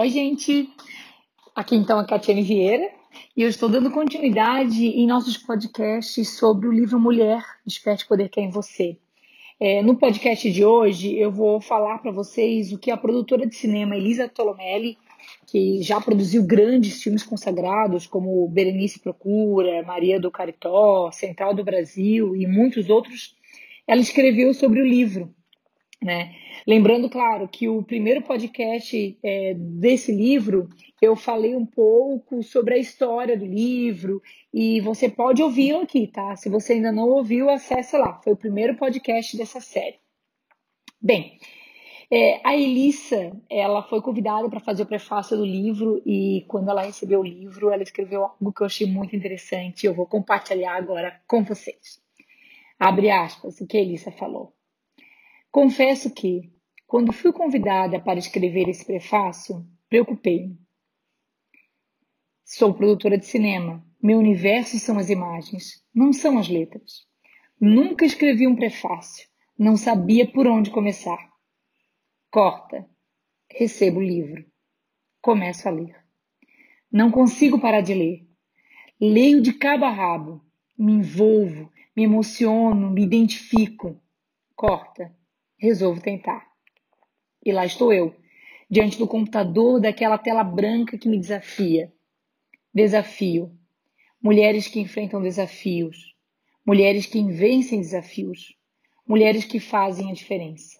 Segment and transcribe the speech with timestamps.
[0.00, 0.70] Oi, gente!
[1.56, 2.88] Aqui então a Catiane Vieira
[3.36, 8.38] e eu estou dando continuidade em nossos podcasts sobre o livro Mulher, Desperte Poder que
[8.38, 8.96] é em Você.
[9.58, 13.56] É, no podcast de hoje eu vou falar para vocês o que a produtora de
[13.56, 14.96] cinema Elisa Tolomelli,
[15.48, 22.36] que já produziu grandes filmes consagrados como Berenice Procura, Maria do Caritó, Central do Brasil
[22.36, 23.34] e muitos outros,
[23.84, 25.34] ela escreveu sobre o livro
[26.02, 26.34] né?
[26.66, 30.68] Lembrando, claro, que o primeiro podcast é, desse livro
[31.00, 34.22] eu falei um pouco sobre a história do livro
[34.52, 36.36] e você pode ouvi-lo aqui, tá?
[36.36, 38.20] Se você ainda não ouviu, acesse lá.
[38.22, 39.98] Foi o primeiro podcast dessa série.
[41.00, 41.38] Bem,
[42.10, 46.82] é, a Elissa, ela foi convidada para fazer o prefácio do livro e quando ela
[46.82, 50.74] recebeu o livro, ela escreveu algo que eu achei muito interessante e eu vou compartilhar
[50.74, 52.00] agora com vocês.
[52.78, 54.57] Abre aspas, o que a Elissa falou.
[55.50, 56.52] Confesso que,
[56.86, 60.58] quando fui convidada para escrever esse prefácio, preocupei-me.
[62.44, 63.84] Sou produtora de cinema.
[64.00, 67.06] Meu universo são as imagens, não são as letras.
[67.58, 69.26] Nunca escrevi um prefácio.
[69.58, 71.18] Não sabia por onde começar.
[72.30, 72.88] Corta.
[73.50, 74.44] Recebo o livro.
[75.20, 75.96] Começo a ler.
[76.92, 78.28] Não consigo parar de ler.
[79.00, 80.44] Leio de cabo a rabo.
[80.78, 84.00] Me envolvo, me emociono, me identifico.
[84.54, 85.17] Corta
[85.58, 86.46] resolvo tentar.
[87.44, 88.14] E lá estou eu,
[88.70, 91.92] diante do computador, daquela tela branca que me desafia.
[92.72, 93.52] Desafio.
[94.22, 96.14] Mulheres que enfrentam desafios.
[96.66, 98.54] Mulheres que vencem desafios.
[99.06, 100.78] Mulheres que fazem a diferença.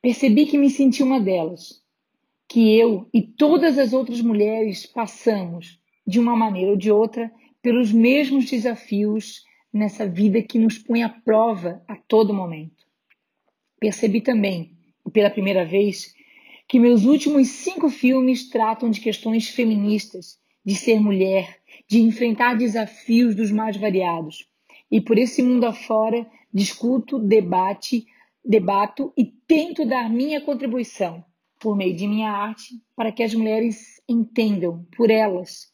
[0.00, 1.82] Percebi que me senti uma delas.
[2.48, 7.92] Que eu e todas as outras mulheres passamos, de uma maneira ou de outra, pelos
[7.92, 12.87] mesmos desafios nessa vida que nos põe à prova a todo momento.
[13.80, 14.76] Percebi também,
[15.12, 16.14] pela primeira vez,
[16.68, 23.34] que meus últimos cinco filmes tratam de questões feministas, de ser mulher, de enfrentar desafios
[23.34, 24.46] dos mais variados.
[24.90, 28.06] E por esse mundo afora, discuto, debate,
[28.44, 31.24] debato e tento dar minha contribuição
[31.60, 35.72] por meio de minha arte para que as mulheres entendam por elas.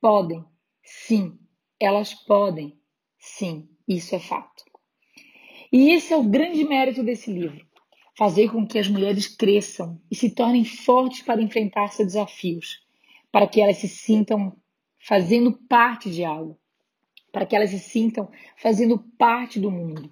[0.00, 0.44] Podem,
[0.82, 1.38] sim,
[1.80, 2.78] elas podem,
[3.18, 4.64] sim, isso é fato.
[5.78, 7.62] E esse é o grande mérito desse livro:
[8.16, 12.80] fazer com que as mulheres cresçam e se tornem fortes para enfrentar seus desafios,
[13.30, 14.56] para que elas se sintam
[14.98, 16.58] fazendo parte de algo,
[17.30, 20.10] para que elas se sintam fazendo parte do mundo,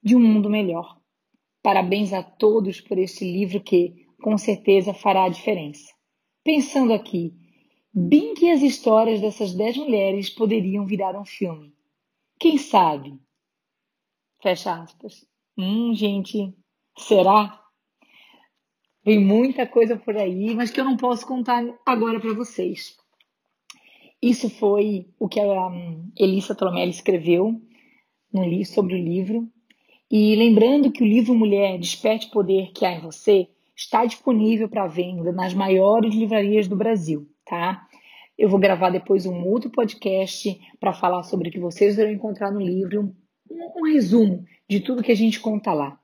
[0.00, 0.96] de um mundo melhor.
[1.60, 5.92] Parabéns a todos por este livro que, com certeza, fará a diferença.
[6.44, 7.34] Pensando aqui,
[7.92, 11.74] bem que as histórias dessas dez mulheres poderiam virar um filme.
[12.38, 13.18] Quem sabe?
[14.42, 15.24] Fecha aspas.
[15.56, 16.52] Hum, gente,
[16.98, 17.62] será?
[19.04, 22.96] Tem muita coisa por aí, mas que eu não posso contar agora para vocês.
[24.20, 27.60] Isso foi o que a hum, Elissa Tolomelli escreveu
[28.32, 29.48] no sobre o livro.
[30.10, 34.88] E lembrando que o livro Mulher Desperte Poder que há em você está disponível para
[34.88, 37.86] venda nas maiores livrarias do Brasil, tá?
[38.36, 42.50] Eu vou gravar depois um outro podcast para falar sobre o que vocês irão encontrar
[42.50, 43.14] no livro,
[43.76, 45.98] um resumo de tudo que a gente conta lá.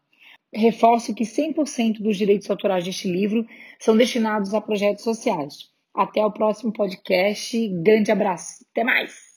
[0.52, 3.46] Reforço que 100% dos direitos autorais deste livro
[3.78, 5.70] são destinados a projetos sociais.
[5.94, 7.68] Até o próximo podcast.
[7.82, 8.64] Grande abraço.
[8.70, 9.27] Até mais!